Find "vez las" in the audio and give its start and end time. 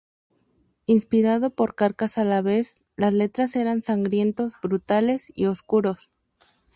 2.41-3.13